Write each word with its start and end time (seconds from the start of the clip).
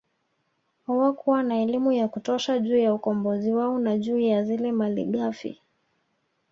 Hawakuwa 0.87 1.43
na 1.43 1.61
elimu 1.61 1.91
ya 1.91 2.07
kutosha 2.07 2.59
juu 2.59 2.77
ya 2.77 2.93
ukombozi 2.93 3.53
wao 3.53 3.79
na 3.79 3.97
juu 3.97 4.19
ya 4.19 4.43
zile 4.43 4.71
malighafi 4.71 5.61